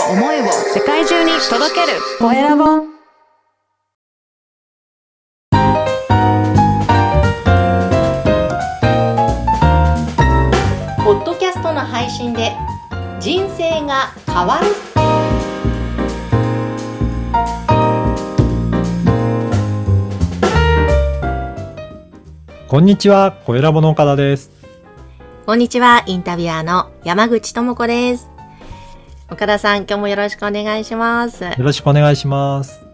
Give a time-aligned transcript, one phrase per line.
[0.00, 1.98] を思いを世界中に届ける。
[2.18, 2.64] コエラボ。
[11.04, 12.52] ポッドキャストの配信で
[13.20, 14.66] 人生が変わる。
[22.68, 24.50] こんにちは、コエラボの岡田です。
[25.46, 28.33] こんにちはインタビュアーの山口智子です
[29.34, 32.86] 岡田さん今日もよろしくお願いしますよろしくお願いします。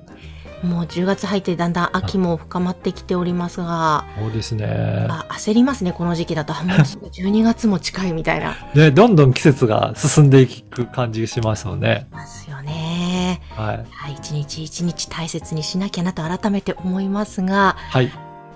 [0.63, 5.07] もう10月入ってだんだん秋も深まってきておりますが、そうですね。
[5.11, 6.55] あ焦りますね、この時期だと。
[6.55, 8.57] あもうすぐ12月も近いみたいな。
[8.75, 12.07] で、どんどん季節が進んでいく感じがしますよね。
[12.11, 13.43] ますよね。
[13.51, 13.87] はい。
[13.91, 18.11] はい、一日一日大切にしなきゃなと改めて思いますが、はい。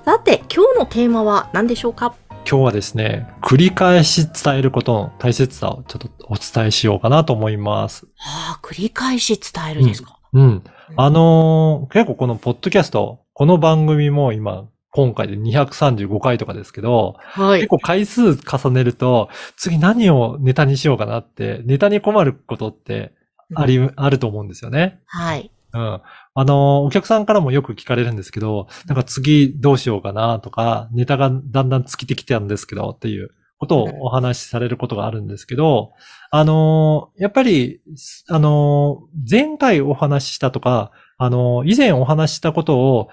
[0.05, 2.15] さて、今日のテーマは何でしょうか？
[2.47, 8.07] 今日はですね、繰り返し伝えることの大切さをちょっとお伝えしようかなと思います。
[8.17, 10.63] はあ、繰り返し伝えるですか、うん。
[10.97, 17.69] あのー結構このポッドキャスト、この番組も今、今回で235回とかですけど、はい結。
[17.69, 23.13] 構回数重ねると、次何をネタにしようかなって、ネタに困ることって
[23.55, 25.01] あり、あると思うんですよね。
[25.07, 25.51] はい。
[25.73, 26.01] うん。
[26.37, 35.93] あの、お客さんからもよく聞かれるんですけど、なんか次どうしようかなとか、ネタがだんだん尽きてきてたんですけどっていうことをお話しされることがあるんですけど、
[36.31, 37.81] あの、やっぱり、
[38.29, 43.09] あの、前回お話ししたとか、あの、以前お話ししたことを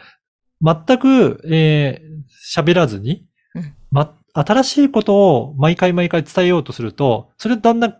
[0.61, 2.11] 全く、えー
[2.53, 7.91] 喋らずに、うんま、新しいことを毎回毎回伝えようとすると、それだんだん、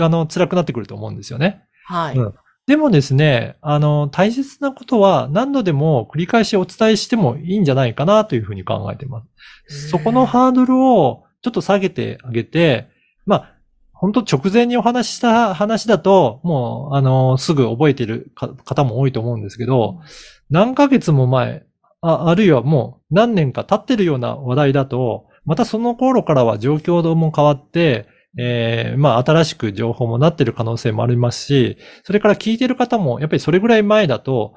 [0.00, 1.62] あの、辛くなってくると思うんですよね。
[1.86, 2.16] はい。
[2.16, 2.34] うん
[2.66, 9.24] でもですね、あの、大切なことは何度でも繰り返しお伝えしてもいいんじゃないかなというふうに考えていま
[9.68, 9.88] す。
[9.88, 12.88] そこのハードルをちょっと下げてあげて、
[13.26, 13.54] まあ、
[13.92, 20.00] 本当直前にお話しした話だと、もう、あの、すぐ覚えているか方も多いと思うんですけど、
[20.50, 21.64] 何ヶ月も前、
[22.00, 28.06] ああるいはもう何年か経ってるような話題だと、またその頃からは状況も変わって、
[28.38, 34.54] えーまあ新しく情報もなってる可能性もありますし、それから聞いてる方もやっぱりそれぐらい前だと、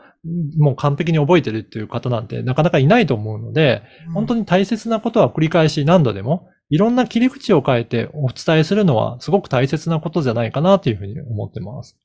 [0.58, 3.84] もう完璧に覚えてるっていう方なんてなかなかいないと思うので、
[4.14, 4.42] 本当に。
[4.42, 11.98] に大切なことは繰り返し何度でも、いろんな切り口を変えてお伝えするのはすごく大切なことじゃないかなというふうに思ってます。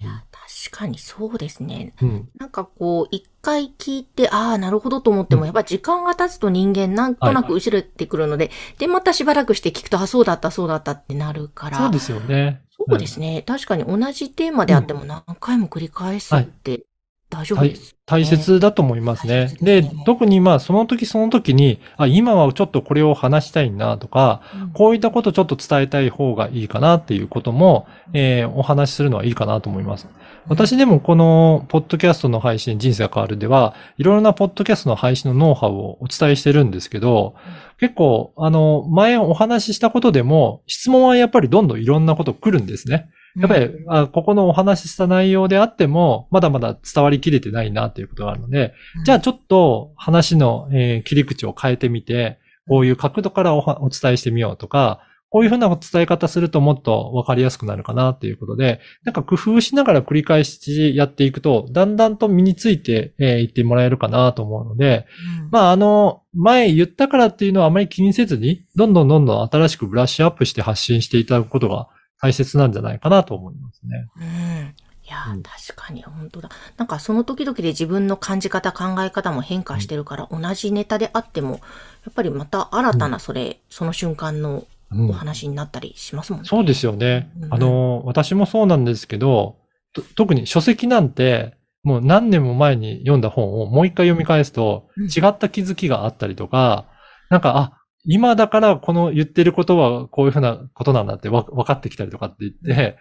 [0.00, 1.92] いや確かにそうですね。
[2.00, 2.28] うん。
[2.38, 11.78] なんかこう、一回聞いて、ああ、なるほどと思っても、うんやっぱ時間が経つと人間なんとなく後れてくるので、で、またしばらくして聞くと、あ、そうだった、そうだったってなるから。
[11.78, 12.62] そうですよね。
[12.70, 13.42] そうですね。
[13.42, 16.82] 確かに同じテーマであっても何回も繰り返すって
[17.30, 17.94] 大丈夫です。
[18.06, 19.48] 大切だと思います大ね。
[19.48, 30.08] 切でね、特にまあその時その時に、あ、今はちょっとこれを話したいなとか、うんこういったことちょっと伝えたい方がいいかなっていうことも、えーお話しするのはいいかなと思います。
[30.48, 37.34] 私でもこのポッドキャストの配信人生が変わるでは、いろいろなポッドキャストの配信のノウハウをお伝えしてるんですけど、
[37.78, 43.10] 結構、あの、前お話ししたことでも、質問はやっぱりどんどんいろんなこと来るんですね。
[43.40, 52.38] やっぱり、あここのお話しした内容であっても、まだまだ伝わりきれてないなっていうことがあるので、じゃあちょっと話の、えー切り口を変えてみて、
[52.68, 55.00] こういう角度からおはお伝えしてみようとか、
[55.30, 65.06] こういうふうな伝え方するともっとわかりやすくなるかなっていうことで、なんか工夫しながら繰り返しやっていくと、だんだんと身についてい、えーいってもらえるかなと思うので、
[65.42, 65.48] うん。
[65.50, 71.88] まああの、前言ったからっていうのはあまり気にせずに、どんどんどんどん新しくブラッシュアップして発信していただくことが
[72.20, 74.08] 大切なんじゃないかなと思いますね。
[74.16, 74.74] うん。
[75.04, 76.50] いやー、うん確かに本当だ。
[76.76, 86.48] なんかその時々で自分の感じ方、考え方も変化してるから、同じネタであっても、やっぱりまた新たなそれ、その瞬間のうんお話になったりしますもんね。
[86.48, 87.46] そうですよねう。
[87.46, 89.56] んあの、私もそうなんですけど、
[89.92, 96.86] と特に書籍なんて、もう何年も前に読んだ本をもう一回読み返すと、うん違った気づきがあったりとか、
[97.30, 97.77] なんか、あ、
[98.08, 102.96] 今だからこの言ってることはこういうふうなことなんだってわ分かってきたりとかって言って、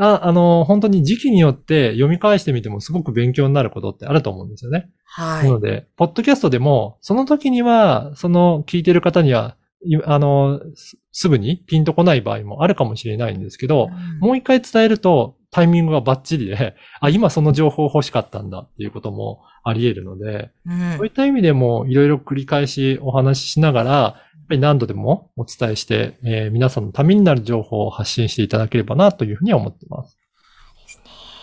[0.00, 4.88] ああの、本当に時期によって読み返してみてもすごく勉強になることってあると思うんですよね。
[5.04, 5.42] は。
[5.42, 13.88] ないので、ポッドキャストでも、その時には、その聞いてる方には、いあの、すすぐにピンとこない場合もあるかもしれないんですけど、
[14.20, 24.08] もう一回伝えるとタイミングがバッチリで、あ、今その情報欲しかったんだっていうこともあり得るので、うんそういった意味でもいろいろ繰り返しお話ししながら、や
[24.44, 30.18] っぱり何度でもお伝えして、えー皆さんのためになる情報を発信していただければなというふうには思ってます。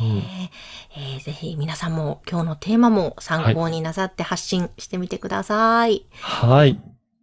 [0.01, 6.05] うんえーぜひ皆さんも今日のテーマも参考になさって発信してみてください。
[6.19, 6.71] はい。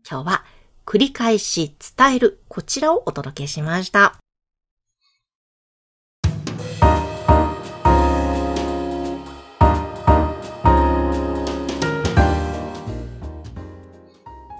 [0.08, 0.44] 今日は
[0.86, 4.16] 繰り返し伝えるこちらをお届けしました。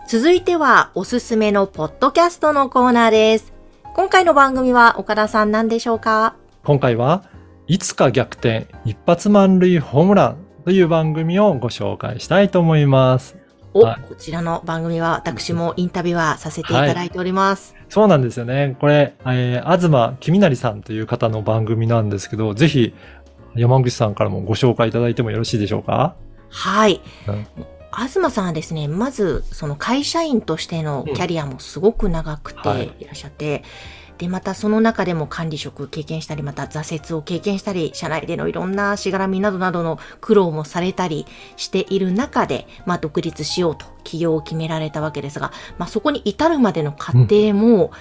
[0.09, 3.53] 続いてはおすすめのポッドキャストのコーナーです。
[3.93, 6.37] 今回の番組は岡田さん何でしょうか？
[6.63, 7.25] 今回は
[7.67, 13.37] いつか逆転一発満塁ホームランという番組をご紹介したいと思います。
[13.75, 17.75] お、はいこちらの番組は私もインタビュアーさせていただいております。
[17.89, 18.77] そうなんですよね。
[18.81, 22.95] これ、えー、東君成さんという方の番組なんですけど、ぜひ
[23.57, 26.15] 山口さんからもご紹介いただいてもよろしいでしょうか？
[26.49, 27.01] はい。
[27.27, 27.47] うん
[27.97, 32.93] 東さんはですね、まず、その会社員としてのキャリアもすごく長くてはい。
[33.01, 33.65] いらっしゃって、
[34.19, 41.27] で、またその中でも管理職経験したり、また挫折を経験したり、社内でのいろんなしがらみなどなどの苦労もされたり
[41.57, 47.93] している中で、まあ、独立しようと起業を決められたわけですが、まあ、そこに至るまでの過程も、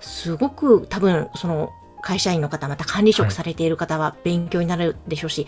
[0.00, 1.72] すごく多分、その、
[2.02, 5.46] 会社員の方、また管理職されている方は勉強になるでしょうし、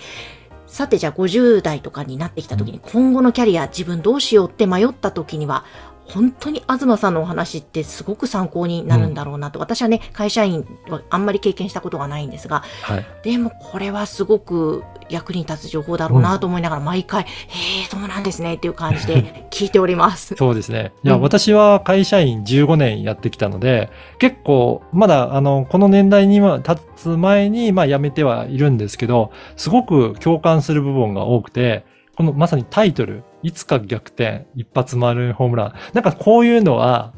[0.67, 5.65] さてじゃあ50代とかになってきた時に今後のキャリア自分どうしようって迷った時には
[6.06, 13.06] 本当に東さんのお話ってすごく参考になるんだろうなと、私はね会社員はあんまり経験したことがないんですがはい。
[13.23, 20.35] でもこれはすごく役に立つ情報だろうなと思いながら毎回、へえそうなんですねっていう感じで 聞いております。
[20.37, 20.93] そうですね。
[21.03, 31.85] いや、うん私は会社員15年やってきたので、結構、まだ、あの、この年代には立つ前に、まあ、辞めてはいるんですけど、すごく共感する部分が多くて、
[32.17, 35.75] このまさにタイトル、いつか逆転、一発丸ホームラン。
[35.93, 37.12] なんかこういうのは、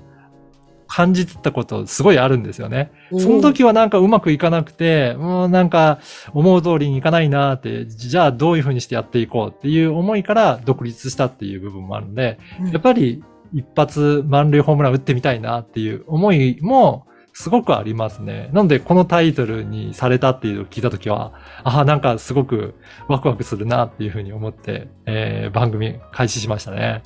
[0.89, 2.93] 感じてたことすごいあるんですよね。
[3.19, 5.99] その時はなんかうまくいかなくて、もうなんか
[6.33, 17.07] 思う通りにいかないなって、じゃあどういうふうにしてやっていこうっていう思いから独立したっていう部分もあるので、うんやっぱり一発満塁ホームラン打ってみたいなっていう思いも
[17.39, 18.49] すごくありますね。
[18.55, 21.35] なのでこのタイトルにされたっていうのを聞いたときは、
[21.65, 22.75] ああ、なんかすごく
[23.09, 27.03] ワクワクするなっていうふうに思って、えー番組開始しましたね。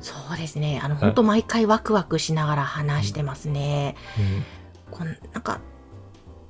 [0.00, 3.96] そうですねあの本当毎回ワクワクしながら話してますね。
[4.90, 5.60] こんなんか、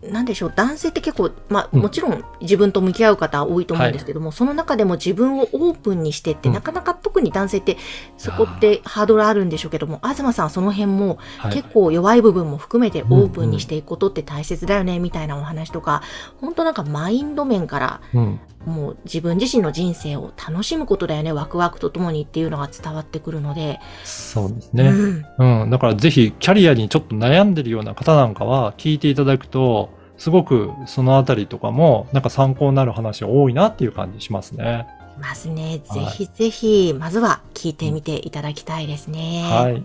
[0.03, 7.77] なんでしょう、男性って結構、まあ、うんもちろん自分と向き合う方多いと思うんですけども、その中でも自分をオープンにしてって、うんなかなか特に男性って、
[8.17, 11.53] そこってハードルあるんでしょうけども、東さんはその辺もはい。
[11.53, 16.03] 結構弱い部分も含めてオうんープンにしていくことって大切だよね、みたいなお話とか、
[16.41, 18.41] 本当なんかマインド面から、うん。
[18.67, 24.89] もう自分自身の人生を楽しむことだよね、ワクワクとともにっていうのが伝わってくるので、そうですね。
[24.89, 25.71] うん、うん。
[25.71, 29.88] だからぜひキャリアにちょっと悩んでるような方なんかは聞いていただくと、
[30.19, 34.87] すごくそのあたりとかもなんか参考になる話が多いなっていう感じしますね。
[35.17, 35.79] いますね。
[35.79, 39.49] ぜはいひぜひ、まずは聞いてみていただきたいですね。
[39.51, 39.85] はい。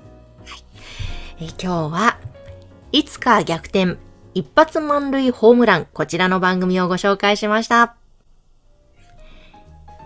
[1.39, 2.17] え今日は
[2.91, 3.97] いつか逆転
[4.35, 7.95] 一発満塁ホームランこちらの番組をご紹介しました。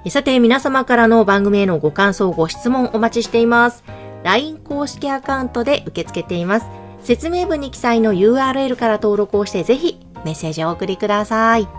[0.05, 3.83] えさて皆様からの番組へのご感想ご質問お待ちしています。
[4.23, 6.67] LINE 公式アカウントで受け付けています。
[7.01, 11.69] 説明文に記載の URL から登録をしてぜひメッセージをお送りください。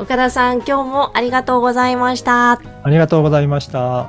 [0.00, 2.52] 岡田さん今日もありがとうございました。
[2.52, 4.08] ありがとうございました。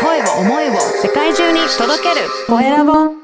[0.00, 3.23] 声を思いを世界中に届けるコエラボ